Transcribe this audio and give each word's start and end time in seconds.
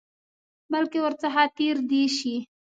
بلکې 0.71 0.97
ورڅخه 1.01 1.43
تېر 1.57 1.77
دي 1.89 2.03
شي. 2.17 2.35